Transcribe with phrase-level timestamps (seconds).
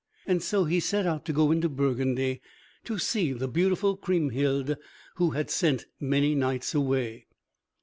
[0.39, 2.41] So he set out to go into Burgundy
[2.85, 4.75] to see the beautiful Kriemhild
[5.17, 7.27] who had sent many knights away.